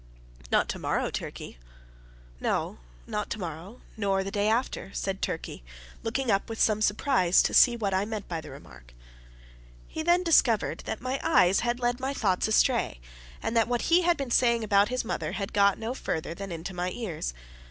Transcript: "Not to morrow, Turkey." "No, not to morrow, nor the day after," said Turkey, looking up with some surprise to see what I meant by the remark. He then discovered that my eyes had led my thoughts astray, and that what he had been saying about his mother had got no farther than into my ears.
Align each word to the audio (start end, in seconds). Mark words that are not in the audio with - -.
"Not 0.51 0.67
to 0.69 0.79
morrow, 0.79 1.11
Turkey." 1.11 1.59
"No, 2.39 2.79
not 3.05 3.29
to 3.29 3.39
morrow, 3.39 3.81
nor 3.95 4.23
the 4.23 4.31
day 4.31 4.47
after," 4.47 4.91
said 4.95 5.21
Turkey, 5.21 5.63
looking 6.01 6.31
up 6.31 6.49
with 6.49 6.59
some 6.59 6.81
surprise 6.81 7.43
to 7.43 7.53
see 7.53 7.77
what 7.77 7.93
I 7.93 8.03
meant 8.05 8.27
by 8.27 8.41
the 8.41 8.49
remark. 8.49 8.95
He 9.87 10.01
then 10.01 10.23
discovered 10.23 10.79
that 10.87 11.01
my 11.01 11.19
eyes 11.21 11.59
had 11.59 11.79
led 11.79 11.99
my 11.99 12.15
thoughts 12.15 12.47
astray, 12.47 12.99
and 13.43 13.55
that 13.55 13.67
what 13.67 13.93
he 13.93 14.01
had 14.01 14.17
been 14.17 14.31
saying 14.31 14.63
about 14.63 14.89
his 14.89 15.05
mother 15.05 15.33
had 15.33 15.53
got 15.53 15.77
no 15.77 15.93
farther 15.93 16.33
than 16.33 16.51
into 16.51 16.73
my 16.73 16.89
ears. 16.89 17.35